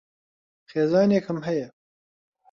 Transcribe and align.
خێزانێکم 0.69 1.39
ھەیە. 1.45 1.45